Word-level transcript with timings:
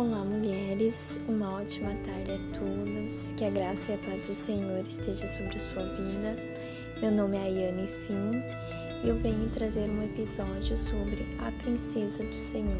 Olá, 0.00 0.24
mulheres, 0.24 1.20
uma 1.28 1.60
ótima 1.60 1.90
tarde 2.06 2.30
a 2.30 2.58
todas, 2.58 3.34
que 3.36 3.44
a 3.44 3.50
graça 3.50 3.92
e 3.92 3.94
a 3.96 3.98
paz 3.98 4.26
do 4.28 4.32
Senhor 4.32 4.80
esteja 4.80 5.28
sobre 5.28 5.56
a 5.56 5.60
sua 5.60 5.82
vida. 5.82 6.38
Meu 7.02 7.10
nome 7.10 7.36
é 7.36 7.42
Ayane 7.42 7.86
Fim 7.86 8.42
e 9.04 9.10
eu 9.10 9.16
venho 9.18 9.50
trazer 9.50 9.90
um 9.90 10.02
episódio 10.02 10.74
sobre 10.78 11.26
a 11.38 11.52
princesa 11.62 12.24
do 12.24 12.34
Senhor. 12.34 12.78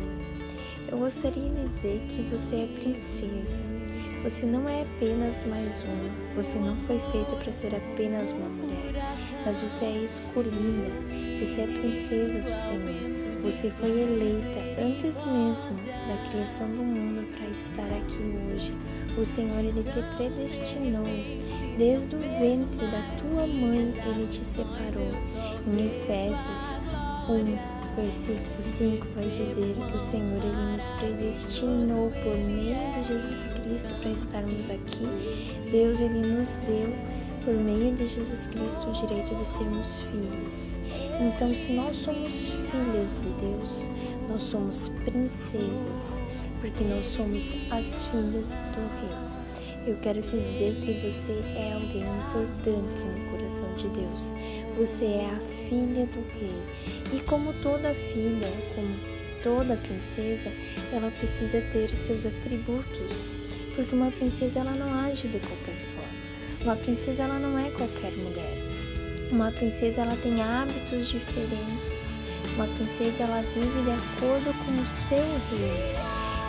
Eu 0.90 0.96
gostaria 0.96 1.42
de 1.42 1.62
dizer 1.64 2.00
que 2.08 2.22
você 2.30 2.56
é 2.56 2.66
princesa. 2.80 3.60
Você 4.22 4.46
não 4.46 4.66
é 4.66 4.80
apenas 4.80 5.44
mais 5.44 5.82
uma, 5.82 6.34
você 6.34 6.56
não 6.58 6.74
foi 6.86 6.98
feita 7.12 7.36
para 7.36 7.52
ser 7.52 7.74
apenas 7.74 8.32
uma 8.32 8.48
mulher, 8.48 8.94
mas 9.44 9.60
você 9.60 9.84
é 9.84 10.04
escolhida, 10.04 10.90
você 11.38 11.60
é 11.60 11.66
princesa 11.66 12.40
do 12.40 12.50
Senhor. 12.50 13.29
Você 13.42 13.70
foi 13.70 13.88
eleita 13.88 14.82
antes 14.82 15.24
mesmo 15.24 15.74
da 16.06 16.28
criação 16.28 16.68
do 16.68 16.82
mundo 16.82 17.26
para 17.34 17.46
estar 17.48 17.86
aqui 17.86 18.20
hoje. 18.52 18.74
O 19.18 19.24
Senhor 19.24 19.60
ele 19.60 19.82
te 19.82 20.16
predestinou. 20.16 21.04
Desde 21.78 22.16
o 22.16 22.18
ventre 22.18 22.86
da 22.86 23.16
tua 23.18 23.46
mãe 23.46 23.94
ele 24.06 24.26
te 24.28 24.44
separou. 24.44 25.10
Em 25.66 25.86
Efésios 25.86 26.78
1, 27.30 28.02
versículo 28.02 28.62
5 28.62 29.06
vai 29.06 29.28
dizer 29.28 29.74
que 29.74 29.96
o 29.96 29.98
Senhor 29.98 30.44
ele 30.44 30.72
nos 30.72 30.90
predestinou 30.90 32.10
por 32.10 32.36
meio 32.36 32.92
de 32.92 33.02
Jesus 33.08 33.46
Cristo 33.58 33.94
para 34.00 34.10
estarmos 34.10 34.68
aqui. 34.68 35.70
Deus 35.72 35.98
ele 35.98 36.26
nos 36.26 36.58
deu 36.58 36.94
por 37.44 37.54
meio 37.54 37.94
de 37.94 38.06
Jesus 38.06 38.46
Cristo 38.48 38.86
o 38.90 38.92
direito 38.92 39.34
de 39.34 39.46
sermos 39.46 40.02
filhos. 40.02 40.80
Então, 41.20 41.52
se 41.52 41.74
nós 41.74 41.98
somos 41.98 42.46
filhas 42.46 43.20
de 43.20 43.28
Deus, 43.44 43.90
nós 44.26 44.42
somos 44.42 44.88
princesas, 45.04 46.18
porque 46.62 46.82
nós 46.82 47.04
somos 47.04 47.54
as 47.70 48.06
filhas 48.06 48.62
do 48.72 48.80
Rei. 49.00 49.86
Eu 49.86 49.96
quero 49.98 50.22
te 50.22 50.38
dizer 50.38 50.76
que 50.80 50.94
você 51.06 51.32
é 51.54 51.74
alguém 51.74 52.00
importante 52.00 53.04
no 53.04 53.30
coração 53.30 53.70
de 53.74 53.88
Deus. 53.90 54.34
Você 54.78 55.04
é 55.04 55.30
a 55.30 55.40
filha 55.40 56.06
do 56.06 56.24
Rei. 56.38 56.62
E 57.12 57.20
como 57.24 57.52
toda 57.62 57.92
filha, 57.92 58.48
como 58.74 58.96
toda 59.42 59.76
princesa, 59.76 60.50
ela 60.90 61.10
precisa 61.10 61.60
ter 61.70 61.90
os 61.90 61.98
seus 61.98 62.24
atributos, 62.24 63.30
porque 63.76 63.94
uma 63.94 64.10
princesa 64.10 64.60
ela 64.60 64.72
não 64.72 64.94
age 65.00 65.28
de 65.28 65.38
qualquer 65.38 65.76
forma. 65.94 66.64
Uma 66.64 66.76
princesa 66.76 67.24
ela 67.24 67.38
não 67.38 67.58
é 67.58 67.70
qualquer 67.72 68.12
mulher. 68.12 68.59
Uma 69.30 69.52
princesa 69.52 70.02
ela 70.02 70.16
tem 70.24 70.42
hábitos 70.42 71.06
diferentes. 71.06 72.18
Uma 72.56 72.66
princesa 72.66 73.22
ela 73.22 73.42
vive 73.54 73.82
de 73.84 73.90
acordo 73.92 74.52
com 74.64 74.72
o 74.72 74.86
seu 74.86 75.18
rei. 75.18 75.94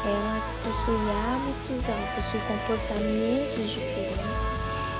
Ela 0.03 0.41
possui 0.63 0.97
hábitos, 0.97 1.87
ela 1.87 2.07
possui 2.15 2.39
comportamentos 2.47 3.69
diferentes. 3.69 4.25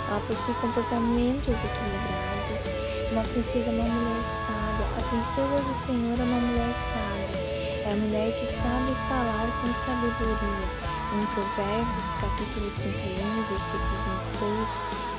Ela 0.07 0.21
possui 0.27 0.53
comportamentos 0.61 1.57
equilibrados. 1.57 2.69
Uma 3.11 3.23
princesa 3.23 3.71
é 3.71 3.73
uma 3.73 3.83
mulher 3.83 4.25
sábia. 4.25 4.85
A 4.97 5.09
princesa 5.09 5.61
do 5.67 5.75
Senhor 5.75 6.19
é 6.19 6.23
uma 6.23 6.39
mulher 6.39 6.75
sábia. 6.75 7.41
É 7.83 7.93
a 7.93 7.95
mulher 7.95 8.31
que 8.39 8.45
sabe 8.45 8.93
falar 9.09 9.49
com 9.59 9.73
sabedoria 9.73 11.00
em 11.13 11.25
Provérbios, 11.35 12.13
capítulo 12.21 12.71
31, 12.79 13.43
versículo 13.49 13.95
26, 14.39 14.69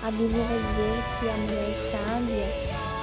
a 0.03 0.11
Bíblia 0.11 0.45
vai 0.45 0.59
dizer 0.59 1.05
que 1.21 1.29
a 1.29 1.37
mulher 1.37 1.75
sábia, 1.75 2.49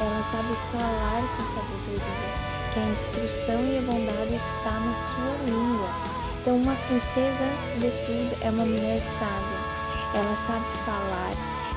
ela 0.01 0.23
sabe 0.31 0.55
falar 0.71 1.21
com 1.37 1.45
sabedoria, 1.45 2.33
que 2.73 2.79
a 2.79 2.89
instrução 2.89 3.61
e 3.65 3.77
a 3.77 3.81
bondade 3.81 4.33
está 4.33 4.71
na 4.71 4.95
sua 4.95 5.33
língua. 5.45 5.89
Então, 6.41 6.55
uma 6.55 6.75
princesa, 6.87 7.43
antes 7.43 7.73
de 7.79 7.91
tudo, 8.07 8.37
é 8.41 8.49
uma 8.49 8.65
mulher 8.65 8.99
sábia. 9.01 9.59
Ela 10.15 10.35
sabe 10.47 10.65
falar, 10.85 11.33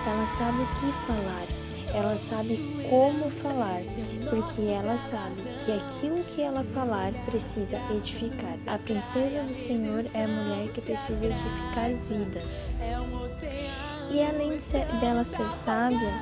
ela 0.06 0.26
sabe 0.26 0.62
o 0.62 0.66
que 0.66 0.92
falar, 1.06 1.61
ela 1.94 2.16
sabe 2.16 2.58
como 2.88 3.28
falar, 3.30 3.82
porque 4.30 4.62
ela 4.62 4.96
sabe 4.96 5.42
que 5.64 5.72
aquilo 5.72 6.24
que 6.24 6.42
ela 6.42 6.64
falar 6.64 7.12
precisa 7.26 7.78
edificar. 7.90 8.54
A 8.66 8.78
princesa 8.78 9.42
do 9.42 9.52
Senhor 9.52 10.04
é 10.14 10.24
a 10.24 10.28
mulher 10.28 10.68
que 10.72 10.80
precisa 10.80 11.24
edificar 11.24 11.92
vidas. 12.08 12.70
E 14.10 14.22
além 14.22 14.58
dela 15.00 15.24
ser 15.24 15.48
sábia, 15.50 16.12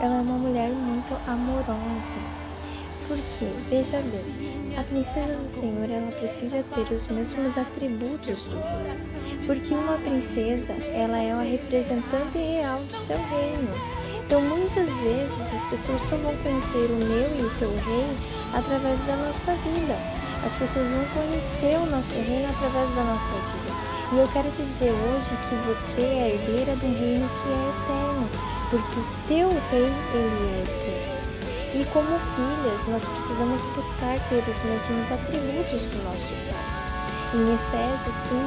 ela 0.00 0.16
é 0.16 0.20
uma 0.20 0.38
mulher 0.38 0.70
muito 0.70 1.14
amorosa. 1.26 2.16
Porque, 3.06 3.44
veja 3.68 3.98
bem, 3.98 4.78
a 4.78 4.84
princesa 4.84 5.36
do 5.36 5.46
Senhor 5.46 5.90
ela 5.90 6.10
precisa 6.12 6.64
ter 6.74 6.90
os 6.90 7.08
mesmos 7.08 7.58
atributos 7.58 8.44
do 8.44 8.56
rei. 8.56 9.46
Porque 9.46 9.74
uma 9.74 9.98
princesa, 9.98 10.72
ela 10.72 11.18
é 11.18 11.34
uma 11.34 11.42
representante 11.42 12.38
real 12.38 12.78
do 12.78 12.92
seu 12.94 13.18
reino. 13.18 14.01
Então, 14.32 14.40
muitas 14.40 14.88
vezes, 15.02 15.52
as 15.52 15.62
pessoas 15.66 16.00
só 16.08 16.16
vão 16.16 16.34
conhecer 16.36 16.88
o 16.88 16.96
meu 17.04 17.28
e 17.36 17.44
o 17.44 17.50
teu 17.58 17.68
rei 17.68 18.16
através 18.54 18.98
da 19.04 19.14
nossa 19.16 19.52
vida. 19.60 19.92
As 20.42 20.54
pessoas 20.54 20.88
vão 20.88 21.04
conhecer 21.12 21.76
o 21.76 21.84
nosso 21.92 22.14
reino 22.16 22.48
através 22.48 22.88
da 22.96 23.04
nossa 23.12 23.28
vida. 23.28 23.76
E 24.10 24.16
eu 24.16 24.28
quero 24.32 24.48
te 24.56 24.62
dizer 24.62 24.88
hoje 24.88 25.36
que 25.36 25.54
você 25.68 26.00
é 26.00 26.32
herdeira 26.32 26.72
do 26.76 26.88
reino 26.96 27.28
que 27.28 27.48
é 27.52 27.60
eterno, 27.76 28.24
porque 28.70 29.00
o 29.00 29.06
teu 29.28 29.48
rei, 29.68 29.92
ele 30.16 30.44
é 30.48 30.64
eterno. 30.64 31.12
E 31.76 31.84
como 31.92 32.16
filhas, 32.32 32.88
nós 32.88 33.04
precisamos 33.04 33.60
buscar 33.76 34.16
ter 34.32 34.40
os 34.48 34.62
mesmos 34.64 35.12
atributos 35.12 35.82
do 35.92 36.04
nosso 36.08 36.32
Pai. 36.48 36.72
Em 37.36 37.52
Efésios 37.52 38.16
5, 38.32 38.40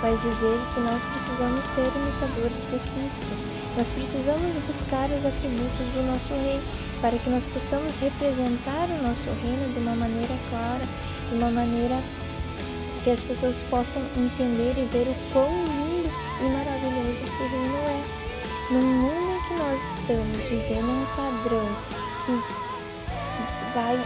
vai 0.00 0.16
dizer 0.16 0.56
que 0.72 0.80
nós 0.80 1.04
precisamos 1.12 1.60
ser 1.76 1.92
imitadores 1.92 2.56
de 2.72 2.80
Cristo. 2.88 3.59
Nós 3.76 3.88
precisamos 3.88 4.56
buscar 4.66 5.08
os 5.10 5.24
atributos 5.24 5.86
do 5.94 6.02
nosso 6.10 6.34
rei 6.42 6.60
para 7.00 7.16
que 7.16 7.30
nós 7.30 7.44
possamos 7.46 7.96
representar 7.98 8.86
o 8.90 9.02
nosso 9.06 9.30
reino 9.42 9.72
de 9.72 9.78
uma 9.78 9.94
maneira 9.94 10.34
clara, 10.50 10.84
de 11.28 11.36
uma 11.36 11.50
maneira 11.50 11.96
que 13.04 13.10
as 13.10 13.20
pessoas 13.20 13.62
possam 13.70 14.02
entender 14.16 14.74
e 14.76 14.88
ver 14.92 15.06
o 15.08 15.14
quão 15.32 15.48
lindo 15.48 16.10
e 16.40 16.50
maravilhoso 16.50 17.22
esse 17.22 17.42
reino 17.48 17.76
é. 17.86 18.20
No 18.72 18.82
mundo 18.82 19.30
em 19.36 19.48
que 19.48 19.54
nós 19.54 19.98
estamos 19.98 20.48
vivendo 20.48 20.90
um 20.90 21.06
padrão 21.16 21.68
que 22.26 22.32
vai 23.74 23.98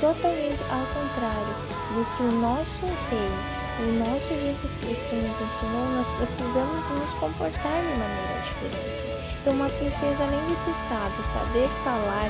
totalmente 0.00 0.62
ao 0.70 0.86
contrário 0.86 1.54
do 1.94 2.16
que 2.16 2.22
o 2.22 2.32
nosso 2.40 2.86
rei 3.10 3.59
o 3.80 3.92
nosso 3.98 4.28
Jesus 4.28 4.76
Cristo 4.76 5.14
nos 5.16 5.40
ensinou, 5.40 5.86
nós 5.96 6.08
precisamos 6.18 6.88
nos 6.90 7.10
comportar 7.18 7.80
de 7.80 7.94
maneira 7.96 8.42
diferente. 8.44 9.10
Então, 9.40 9.54
uma 9.54 9.70
princesa, 9.70 10.24
além 10.24 10.44
de 10.46 10.56
ser 10.56 10.74
sábia, 10.88 11.24
saber 11.32 11.68
falar, 11.82 12.28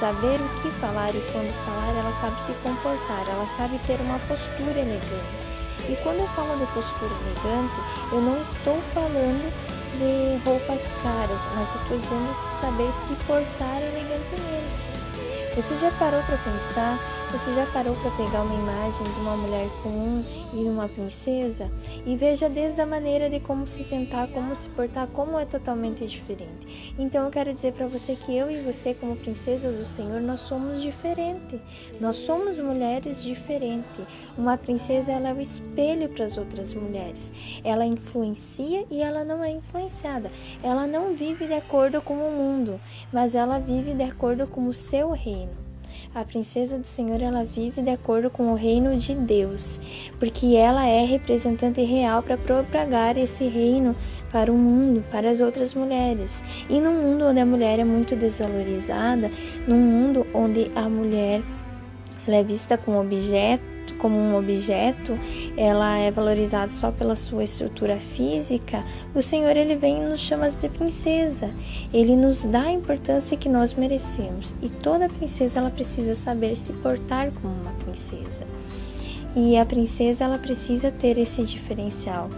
saber 0.00 0.40
o 0.40 0.48
que 0.60 0.70
falar 0.80 1.14
e 1.14 1.20
quando 1.30 1.52
falar, 1.64 1.94
ela 1.94 2.12
sabe 2.20 2.40
se 2.42 2.52
comportar, 2.62 3.22
ela 3.28 3.46
sabe 3.56 3.78
ter 3.86 4.00
uma 4.00 4.18
postura 4.26 4.80
elegante. 4.80 5.44
E 5.88 5.96
quando 6.02 6.20
eu 6.20 6.28
falo 6.28 6.58
de 6.58 6.66
postura 6.72 7.12
elegante, 7.22 7.74
eu 8.10 8.20
não 8.20 8.40
estou 8.42 8.80
falando 8.92 9.52
de 9.94 10.42
roupas 10.44 10.82
caras, 11.02 11.40
mas 11.54 11.68
eu 11.70 11.82
estou 11.82 11.98
dizendo 11.98 12.34
saber 12.60 12.90
se 12.90 13.14
portar 13.26 13.78
elegantemente. 13.78 14.94
Você 15.54 15.76
já 15.76 15.90
parou 15.92 16.20
para 16.22 16.36
pensar? 16.38 16.98
Você 17.34 17.52
já 17.52 17.66
parou 17.66 17.96
para 17.96 18.12
pegar 18.12 18.42
uma 18.42 18.54
imagem 18.54 19.02
de 19.02 19.20
uma 19.20 19.36
mulher 19.36 19.68
comum 19.82 20.22
e 20.52 20.68
uma 20.68 20.88
princesa 20.88 21.68
e 22.06 22.14
veja 22.14 22.48
desde 22.48 22.80
a 22.80 22.86
maneira 22.86 23.28
de 23.28 23.40
como 23.40 23.66
se 23.66 23.82
sentar, 23.82 24.28
como 24.28 24.54
se 24.54 24.68
portar, 24.68 25.08
como 25.08 25.36
é 25.36 25.44
totalmente 25.44 26.06
diferente. 26.06 26.94
Então 26.96 27.24
eu 27.24 27.32
quero 27.32 27.52
dizer 27.52 27.72
para 27.72 27.88
você 27.88 28.14
que 28.14 28.36
eu 28.36 28.48
e 28.48 28.62
você 28.62 28.94
como 28.94 29.16
princesas 29.16 29.74
do 29.74 29.84
Senhor, 29.84 30.20
nós 30.20 30.38
somos 30.38 30.80
diferentes. 30.80 31.58
Nós 32.00 32.18
somos 32.18 32.60
mulheres 32.60 33.20
diferentes. 33.20 34.06
Uma 34.38 34.56
princesa 34.56 35.10
ela 35.10 35.30
é 35.30 35.34
o 35.34 35.40
espelho 35.40 36.08
para 36.10 36.26
as 36.26 36.38
outras 36.38 36.72
mulheres. 36.72 37.32
Ela 37.64 37.84
influencia 37.84 38.86
e 38.88 39.02
ela 39.02 39.24
não 39.24 39.42
é 39.42 39.50
influenciada. 39.50 40.30
Ela 40.62 40.86
não 40.86 41.16
vive 41.16 41.48
de 41.48 41.54
acordo 41.54 42.00
com 42.00 42.14
o 42.14 42.30
mundo, 42.30 42.80
mas 43.12 43.34
ela 43.34 43.58
vive 43.58 43.92
de 43.92 44.04
acordo 44.04 44.46
com 44.46 44.68
o 44.68 44.72
seu 44.72 45.10
reino. 45.10 45.63
A 46.14 46.24
princesa 46.24 46.78
do 46.78 46.86
Senhor 46.86 47.20
ela 47.20 47.44
vive 47.44 47.82
de 47.82 47.90
acordo 47.90 48.30
com 48.30 48.52
o 48.52 48.54
reino 48.54 48.96
de 48.96 49.16
Deus, 49.16 49.80
porque 50.16 50.54
ela 50.54 50.86
é 50.86 51.04
representante 51.04 51.82
real 51.82 52.22
para 52.22 52.38
propagar 52.38 53.18
esse 53.18 53.48
reino 53.48 53.96
para 54.30 54.52
o 54.52 54.56
mundo, 54.56 55.04
para 55.10 55.28
as 55.28 55.40
outras 55.40 55.74
mulheres. 55.74 56.40
E 56.70 56.80
num 56.80 57.02
mundo 57.02 57.24
onde 57.24 57.40
a 57.40 57.46
mulher 57.46 57.80
é 57.80 57.84
muito 57.84 58.14
desvalorizada, 58.14 59.28
num 59.66 59.80
mundo 59.80 60.24
onde 60.32 60.70
a 60.76 60.88
mulher 60.88 61.42
é 62.28 62.44
vista 62.44 62.78
como 62.78 63.00
objeto 63.00 63.73
como 63.94 64.16
um 64.16 64.36
objeto, 64.36 65.18
ela 65.56 65.98
é 65.98 66.10
valorizada 66.10 66.70
só 66.70 66.90
pela 66.90 67.14
sua 67.16 67.44
estrutura 67.44 67.98
física, 67.98 68.84
o 69.14 69.20
Senhor 69.20 69.56
ele 69.56 69.76
vem 69.76 70.02
e 70.02 70.06
nos 70.06 70.20
chama 70.20 70.48
de 70.48 70.68
princesa. 70.68 71.50
Ele 71.92 72.16
nos 72.16 72.42
dá 72.44 72.62
a 72.62 72.72
importância 72.72 73.36
que 73.36 73.48
nós 73.48 73.74
merecemos. 73.74 74.54
E 74.62 74.68
toda 74.68 75.08
princesa 75.08 75.58
ela 75.58 75.70
precisa 75.70 76.14
saber 76.14 76.56
se 76.56 76.72
portar 76.74 77.30
como 77.32 77.54
uma 77.54 77.72
princesa. 77.72 78.44
E 79.36 79.56
a 79.56 79.66
princesa 79.66 80.24
ela 80.24 80.38
precisa 80.38 80.92
ter 80.92 81.18
esse 81.18 81.42
diferencial. 81.42 82.30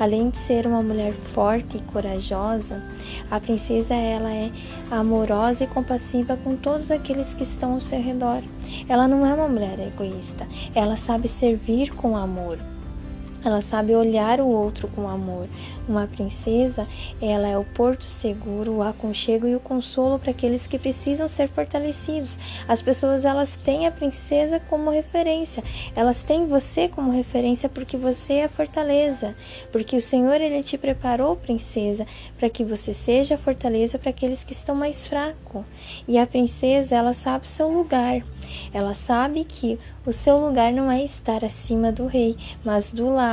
Além 0.00 0.30
de 0.30 0.38
ser 0.38 0.66
uma 0.66 0.82
mulher 0.82 1.12
forte 1.12 1.76
e 1.76 1.80
corajosa, 1.92 2.82
a 3.30 3.38
princesa 3.38 3.94
ela 3.94 4.32
é 4.32 4.50
amorosa 4.90 5.64
e 5.64 5.66
compassiva 5.66 6.38
com 6.38 6.56
todos 6.56 6.90
aqueles 6.90 7.34
que 7.34 7.42
estão 7.42 7.74
ao 7.74 7.80
seu 7.80 8.02
redor. 8.02 8.42
Ela 8.88 9.06
não 9.06 9.26
é 9.26 9.34
uma 9.34 9.48
mulher 9.48 9.78
egoísta, 9.78 10.46
ela 10.74 10.96
sabe 10.96 11.28
servir 11.28 11.94
com 11.94 12.16
amor. 12.16 12.58
Ela 13.44 13.62
sabe 13.62 13.94
olhar 13.94 14.40
o 14.40 14.48
outro 14.48 14.88
com 14.88 15.08
amor. 15.08 15.48
Uma 15.88 16.06
princesa, 16.06 16.86
ela 17.22 17.46
é 17.48 17.56
o 17.56 17.64
porto 17.64 18.04
seguro, 18.04 18.72
o 18.72 18.82
aconchego 18.82 19.46
e 19.46 19.54
o 19.54 19.60
consolo 19.60 20.18
para 20.18 20.32
aqueles 20.32 20.66
que 20.66 20.78
precisam 20.78 21.28
ser 21.28 21.48
fortalecidos. 21.48 22.38
As 22.66 22.82
pessoas, 22.82 23.24
elas 23.24 23.56
têm 23.56 23.86
a 23.86 23.90
princesa 23.90 24.60
como 24.60 24.90
referência. 24.90 25.62
Elas 25.94 26.22
têm 26.22 26.46
você 26.46 26.88
como 26.88 27.12
referência 27.12 27.68
porque 27.68 27.96
você 27.96 28.34
é 28.34 28.44
a 28.44 28.48
fortaleza. 28.48 29.34
Porque 29.70 29.96
o 29.96 30.02
Senhor, 30.02 30.40
ele 30.40 30.62
te 30.62 30.76
preparou, 30.76 31.36
princesa, 31.36 32.06
para 32.36 32.50
que 32.50 32.64
você 32.64 32.92
seja 32.92 33.36
a 33.36 33.38
fortaleza 33.38 33.98
para 33.98 34.10
aqueles 34.10 34.42
que 34.42 34.52
estão 34.52 34.74
mais 34.74 35.06
fracos. 35.06 35.62
E 36.06 36.18
a 36.18 36.26
princesa, 36.26 36.96
ela 36.96 37.14
sabe 37.14 37.46
o 37.46 37.48
seu 37.48 37.68
lugar. 37.68 38.22
Ela 38.72 38.94
sabe 38.94 39.44
que 39.44 39.78
o 40.04 40.12
seu 40.12 40.38
lugar 40.38 40.72
não 40.72 40.90
é 40.90 41.04
estar 41.04 41.44
acima 41.44 41.92
do 41.92 42.06
rei, 42.06 42.36
mas 42.64 42.90
do 42.90 43.08
lado, 43.10 43.27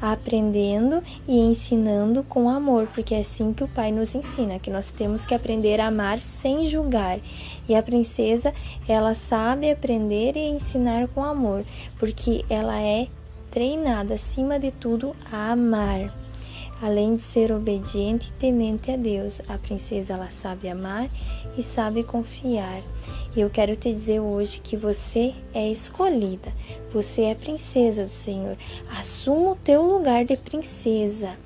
aprendendo 0.00 1.02
e 1.26 1.38
ensinando 1.38 2.22
com 2.22 2.48
amor, 2.48 2.86
porque 2.94 3.14
é 3.14 3.20
assim 3.20 3.52
que 3.52 3.64
o 3.64 3.68
Pai 3.68 3.92
nos 3.92 4.14
ensina, 4.14 4.58
que 4.58 4.70
nós 4.70 4.90
temos 4.90 5.24
que 5.24 5.34
aprender 5.34 5.80
a 5.80 5.86
amar 5.86 6.18
sem 6.18 6.66
julgar. 6.66 7.18
E 7.68 7.74
a 7.74 7.82
princesa, 7.82 8.52
ela 8.88 9.14
sabe 9.14 9.70
aprender 9.70 10.36
e 10.36 10.48
ensinar 10.48 11.08
com 11.08 11.24
amor, 11.24 11.64
porque 11.98 12.44
ela 12.48 12.80
é 12.80 13.08
treinada 13.50 14.14
acima 14.14 14.58
de 14.58 14.70
tudo 14.70 15.14
a 15.30 15.52
amar. 15.52 16.14
Além 16.82 17.16
de 17.16 17.22
ser 17.22 17.52
obediente 17.52 18.28
e 18.28 18.40
temente 18.40 18.90
a 18.90 18.96
Deus, 18.96 19.40
a 19.46 19.58
princesa 19.58 20.14
ela 20.14 20.30
sabe 20.30 20.66
amar 20.66 21.10
e 21.56 21.62
sabe 21.62 22.02
confiar. 22.02 22.82
E 23.36 23.40
eu 23.40 23.50
quero 23.50 23.76
te 23.76 23.92
dizer 23.92 24.20
hoje 24.20 24.60
que 24.60 24.78
você 24.78 25.34
é 25.52 25.70
escolhida, 25.70 26.50
você 26.88 27.22
é 27.22 27.34
princesa 27.34 28.04
do 28.04 28.10
Senhor. 28.10 28.56
Assuma 28.98 29.50
o 29.50 29.56
teu 29.56 29.82
lugar 29.82 30.24
de 30.24 30.38
princesa. 30.38 31.36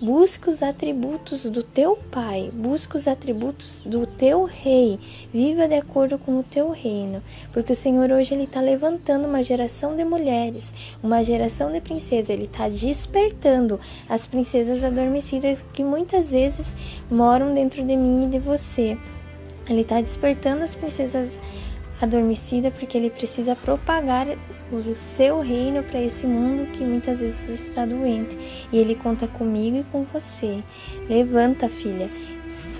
Busca 0.00 0.48
os 0.48 0.62
atributos 0.62 1.44
do 1.46 1.60
teu 1.60 1.96
pai, 1.96 2.52
busca 2.54 2.96
os 2.96 3.08
atributos 3.08 3.82
do 3.84 4.06
teu 4.06 4.44
rei. 4.44 4.96
Viva 5.32 5.66
de 5.66 5.74
acordo 5.74 6.16
com 6.16 6.38
o 6.38 6.44
teu 6.44 6.70
reino, 6.70 7.20
porque 7.52 7.72
o 7.72 7.76
Senhor 7.76 8.12
hoje 8.12 8.32
ele 8.32 8.44
está 8.44 8.60
levantando 8.60 9.26
uma 9.26 9.42
geração 9.42 9.96
de 9.96 10.04
mulheres, 10.04 10.72
uma 11.02 11.24
geração 11.24 11.72
de 11.72 11.80
princesas. 11.80 12.30
Ele 12.30 12.44
está 12.44 12.68
despertando 12.68 13.80
as 14.08 14.24
princesas 14.24 14.84
adormecidas 14.84 15.66
que 15.72 15.82
muitas 15.82 16.30
vezes 16.30 16.76
moram 17.10 17.52
dentro 17.52 17.84
de 17.84 17.96
mim 17.96 18.22
e 18.22 18.28
de 18.28 18.38
você. 18.38 18.96
Ele 19.68 19.80
está 19.80 20.00
despertando 20.00 20.62
as 20.62 20.76
princesas 20.76 21.40
adormecidas 22.00 22.72
porque 22.72 22.96
ele 22.96 23.10
precisa 23.10 23.56
propagar 23.56 24.28
o 24.70 24.94
seu 24.94 25.40
reino 25.40 25.82
para 25.82 26.00
esse 26.00 26.26
mundo 26.26 26.70
que 26.72 26.84
muitas 26.84 27.20
vezes 27.20 27.68
está 27.68 27.86
doente. 27.86 28.36
E 28.72 28.78
Ele 28.78 28.94
conta 28.94 29.26
comigo 29.26 29.78
e 29.78 29.84
com 29.84 30.04
você. 30.04 30.62
Levanta, 31.08 31.68
filha. 31.68 32.10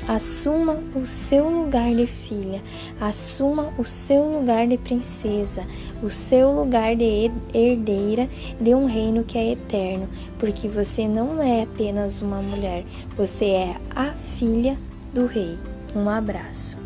Assuma 0.06 0.82
o 0.94 1.05
seu 1.05 1.50
lugar 1.50 1.94
de 1.94 2.06
filha, 2.06 2.62
assuma 2.99 3.75
o 3.76 3.85
seu 3.85 4.25
lugar 4.25 4.67
de 4.67 4.79
princesa, 4.79 5.67
o 6.02 6.08
seu 6.08 6.50
lugar 6.50 6.96
de 6.96 7.31
herdeira 7.52 8.26
de 8.58 8.75
um 8.75 8.87
reino 8.87 9.23
que 9.25 9.37
é 9.37 9.52
eterno, 9.52 10.08
porque 10.38 10.67
você 10.67 11.06
não 11.06 11.43
é 11.43 11.62
apenas 11.62 12.23
uma 12.23 12.40
mulher, 12.40 12.85
você 13.17 13.44
é 13.46 13.76
a 13.94 14.12
filha 14.12 14.79
do 15.12 15.26
rei. 15.26 15.58
Um 15.94 16.08
abraço. 16.08 16.79